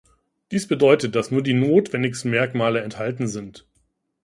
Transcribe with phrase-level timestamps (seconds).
[0.49, 3.67] Dies bedeutet, dass nur die notwendigsten Merkmale enthalten sind.